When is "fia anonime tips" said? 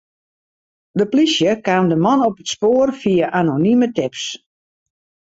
3.01-4.23